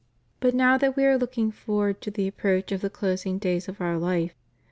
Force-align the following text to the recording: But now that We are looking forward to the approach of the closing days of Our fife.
But 0.39 0.55
now 0.55 0.79
that 0.79 0.95
We 0.95 1.05
are 1.05 1.15
looking 1.15 1.51
forward 1.51 2.01
to 2.01 2.09
the 2.09 2.27
approach 2.27 2.71
of 2.71 2.81
the 2.81 2.89
closing 2.89 3.37
days 3.37 3.69
of 3.69 3.79
Our 3.79 3.99
fife. 3.99 4.33